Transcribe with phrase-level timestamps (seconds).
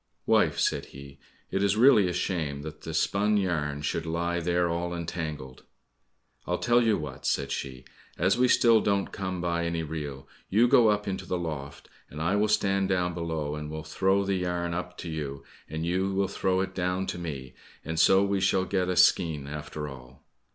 [0.25, 1.19] "Wife," said he,
[1.51, 5.61] "it is really a shame that the spun yarn should lie there all entangled!"
[6.47, 7.85] "I'll tell you what," said she,
[8.17, 12.19] "as we still don't come by any reel, go you up into the loft, and
[12.19, 16.11] I will stand down below, and will throw the yarn up to you, and you
[16.15, 17.53] will throw it down to me,
[17.85, 20.25] and so we shall get a skein after all."